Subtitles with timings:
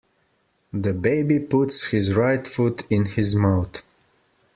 [0.73, 3.83] The baby puts his right foot in his mouth.